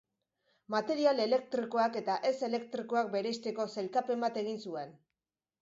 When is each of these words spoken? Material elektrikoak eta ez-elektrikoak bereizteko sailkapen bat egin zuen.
Material 0.75 1.19
elektrikoak 1.25 1.99
eta 2.01 2.15
ez-elektrikoak 2.31 3.13
bereizteko 3.19 3.69
sailkapen 3.75 4.27
bat 4.29 4.45
egin 4.45 4.63
zuen. 4.69 5.01